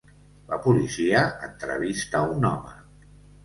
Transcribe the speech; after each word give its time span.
La 0.53 0.57
policia 0.63 1.21
entrevista 1.49 2.25
un 2.33 2.51
home. 2.55 2.77